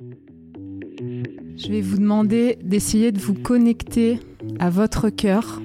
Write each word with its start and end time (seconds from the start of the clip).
Je 0.00 1.68
vais 1.68 1.80
vous 1.80 1.98
demander 1.98 2.56
d'essayer 2.62 3.10
de 3.10 3.18
vous 3.18 3.34
connecter 3.34 4.20
à 4.60 4.70
votre 4.70 5.10
cœur. 5.10 5.60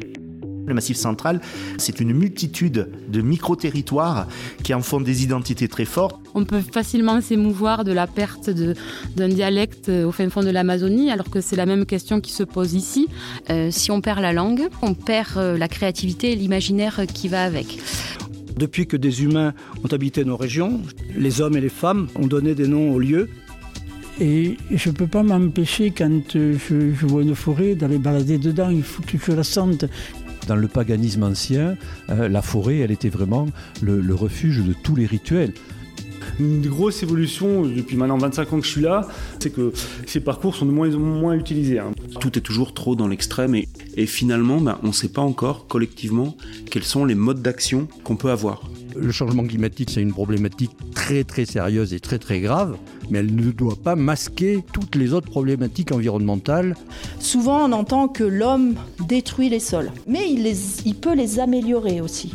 Le 0.65 0.73
Massif 0.73 0.97
central, 0.97 1.39
c'est 1.77 1.99
une 1.99 2.13
multitude 2.13 2.89
de 3.09 3.21
micro-territoires 3.21 4.27
qui 4.63 4.73
en 4.73 4.81
font 4.81 5.01
des 5.01 5.23
identités 5.23 5.67
très 5.67 5.85
fortes. 5.85 6.19
On 6.33 6.45
peut 6.45 6.61
facilement 6.61 7.21
s'émouvoir 7.21 7.83
de 7.83 7.91
la 7.91 8.07
perte 8.07 8.49
d'un 8.49 9.27
dialecte 9.27 9.89
au 9.89 10.11
fin 10.11 10.27
fond 10.29 10.41
de 10.41 10.49
l'Amazonie, 10.49 11.11
alors 11.11 11.29
que 11.29 11.39
c'est 11.39 11.57
la 11.57 11.67
même 11.67 11.85
question 11.85 12.19
qui 12.19 12.31
se 12.31 12.43
pose 12.43 12.73
ici. 12.73 13.09
Euh, 13.51 13.69
si 13.69 13.91
on 13.91 14.01
perd 14.01 14.19
la 14.19 14.33
langue, 14.33 14.67
on 14.81 14.95
perd 14.95 15.37
euh, 15.37 15.57
la 15.59 15.67
créativité 15.67 16.31
et 16.31 16.35
l'imaginaire 16.35 17.01
qui 17.13 17.27
va 17.27 17.43
avec. 17.43 17.77
Depuis 18.57 18.87
que 18.87 18.97
des 18.97 19.23
humains 19.23 19.53
ont 19.83 19.93
habité 19.93 20.23
nos 20.25 20.37
régions, 20.37 20.81
les 21.15 21.41
hommes 21.41 21.57
et 21.57 21.61
les 21.61 21.69
femmes 21.69 22.07
ont 22.15 22.27
donné 22.27 22.55
des 22.55 22.67
noms 22.67 22.91
aux 22.91 22.99
lieux. 22.99 23.29
Et 24.19 24.57
je 24.71 24.89
ne 24.89 24.95
peux 24.95 25.07
pas 25.07 25.23
m'empêcher, 25.23 25.91
quand 25.91 26.21
je, 26.33 26.57
je, 26.57 27.05
vois 27.05 27.23
une 27.23 27.35
forêt, 27.35 27.75
d'aller 27.75 27.97
balader 27.97 28.37
dedans. 28.37 28.69
Il 28.69 28.83
faut 28.83 29.01
que 29.03 29.17
je 29.17 29.31
la 29.31 29.43
sente. 29.43 29.85
Dans 30.47 30.55
le 30.55 30.67
paganisme 30.67 31.23
ancien, 31.23 31.77
euh, 32.09 32.27
la 32.27 32.41
forêt, 32.41 32.79
elle 32.79 32.91
était 32.91 33.09
vraiment 33.09 33.47
le, 33.81 34.01
le 34.01 34.13
refuge 34.15 34.63
de 34.63 34.73
tous 34.73 34.95
les 34.95 35.05
rituels 35.05 35.53
une 36.39 36.65
grosse 36.67 37.03
évolution 37.03 37.63
depuis 37.63 37.95
maintenant 37.95 38.17
25 38.17 38.53
ans 38.53 38.59
que 38.59 38.65
je 38.65 38.71
suis 38.71 38.81
là, 38.81 39.07
c'est 39.39 39.51
que 39.51 39.71
ces 40.05 40.19
parcours 40.19 40.55
sont 40.55 40.65
de 40.65 40.71
moins 40.71 40.93
en 40.95 40.99
moins 40.99 41.33
utilisés. 41.33 41.79
Hein. 41.79 41.91
Tout 42.19 42.37
est 42.37 42.41
toujours 42.41 42.73
trop 42.73 42.95
dans 42.95 43.07
l'extrême 43.07 43.55
et, 43.55 43.67
et, 43.95 44.05
finalement, 44.05 44.59
ben, 44.59 44.77
on 44.83 44.87
ne 44.87 44.91
sait 44.91 45.09
pas 45.09 45.21
encore 45.21 45.67
collectivement 45.67 46.35
quels 46.69 46.83
sont 46.83 47.05
les 47.05 47.15
modes 47.15 47.41
d'action 47.41 47.87
qu'on 48.03 48.15
peut 48.15 48.31
avoir. 48.31 48.69
Le 48.95 49.11
changement 49.11 49.45
climatique, 49.45 49.89
c'est 49.91 50.01
une 50.01 50.13
problématique 50.13 50.71
très 50.93 51.23
très 51.23 51.45
sérieuse 51.45 51.93
et 51.93 51.99
très 51.99 52.19
très 52.19 52.39
grave, 52.39 52.77
mais 53.13 53.19
elle 53.19 53.35
ne 53.35 53.51
doit 53.51 53.75
pas 53.75 53.95
masquer 53.95 54.63
toutes 54.73 54.95
les 54.95 55.13
autres 55.13 55.29
problématiques 55.29 55.91
environnementales. 55.91 56.75
Souvent, 57.19 57.69
on 57.69 57.71
entend 57.71 58.07
que 58.07 58.23
l'homme 58.23 58.73
détruit 59.07 59.49
les 59.49 59.59
sols, 59.59 59.91
mais 60.07 60.31
il, 60.31 60.41
les, 60.41 60.57
il 60.83 60.95
peut 60.95 61.13
les 61.13 61.39
améliorer 61.39 62.01
aussi. 62.01 62.33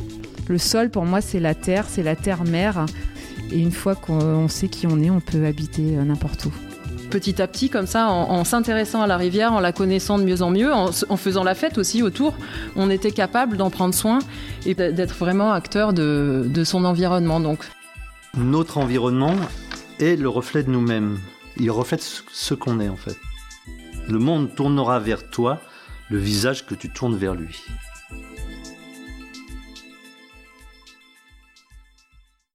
Le 0.49 0.57
sol, 0.57 0.89
pour 0.89 1.05
moi, 1.05 1.21
c'est 1.21 1.41
la 1.41 1.57
terre, 1.57 1.87
c'est 1.89 2.05
la 2.05 2.15
terre-mère. 2.15 2.87
Et 3.51 3.59
une 3.59 3.73
fois 3.73 3.97
qu'on 3.97 4.47
sait 4.47 4.69
qui 4.69 4.87
on 4.87 5.03
est, 5.03 5.11
on 5.11 5.21
peut 5.21 5.45
habiter 5.47 5.83
n'importe 5.83 6.45
où 6.45 6.53
petit 7.11 7.41
à 7.41 7.47
petit, 7.47 7.71
comme 7.71 7.87
ça, 7.87 8.09
en, 8.09 8.31
en 8.31 8.45
s'intéressant 8.45 9.01
à 9.01 9.07
la 9.07 9.17
rivière, 9.17 9.55
en 9.55 9.61
la 9.61 9.73
connaissant 9.73 10.19
de 10.19 10.25
mieux 10.25 10.43
en 10.43 10.51
mieux, 10.51 10.71
en, 10.73 10.91
en 11.09 11.17
faisant 11.17 11.43
la 11.43 11.55
fête 11.55 11.79
aussi 11.79 12.03
autour, 12.03 12.35
on 12.77 12.91
était 12.91 13.13
capable 13.13 13.57
d'en 13.57 13.71
prendre 13.71 13.95
soin 13.95 14.19
et 14.67 14.75
d'être 14.75 15.15
vraiment 15.15 15.53
acteur 15.53 15.95
de, 15.95 16.47
de 16.47 16.65
son 16.65 16.85
environnement. 16.85 17.41
Donc. 17.41 17.61
Notre 18.37 18.77
environnement 18.77 19.35
est 20.01 20.17
le 20.17 20.29
reflet 20.29 20.63
de 20.63 20.71
nous-mêmes. 20.71 21.19
Il 21.57 21.71
reflète 21.71 22.03
ce 22.03 22.55
qu'on 22.55 22.81
est 22.81 22.89
en 22.89 22.97
fait. 22.97 23.17
Le 24.09 24.19
monde 24.19 24.55
tournera 24.55 25.01
vers 25.01 25.29
toi 25.29 25.61
le 26.11 26.19
visage 26.19 26.67
que 26.67 26.75
tu 26.75 26.89
tournes 26.89 27.17
vers 27.17 27.35
lui. 27.35 27.61